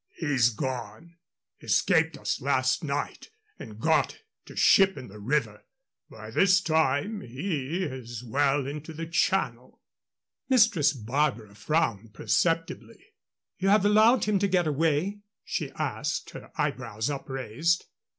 "He's 0.17 0.49
gone. 0.49 1.17
Escaped 1.61 2.17
us 2.17 2.41
last 2.41 2.83
night 2.83 3.29
and 3.59 3.79
got 3.79 4.17
to 4.47 4.55
ship 4.55 4.97
in 4.97 5.09
the 5.09 5.19
river. 5.19 5.63
By 6.09 6.31
this 6.31 6.59
time 6.59 7.21
he 7.21 7.83
is 7.83 8.23
well 8.23 8.65
into 8.65 8.93
the 8.93 9.05
Channel." 9.05 9.79
Mistress 10.49 10.93
Barbara 10.93 11.53
frowned 11.53 12.15
perceptibly. 12.15 13.09
"You 13.59 13.69
have 13.69 13.85
allowed 13.85 14.23
him 14.25 14.39
to 14.39 14.47
get 14.47 14.65
away?" 14.65 15.19
she 15.43 15.69
asked, 15.73 16.31
her 16.31 16.49
eyebrows 16.57 17.11
upraised. 17.11 17.85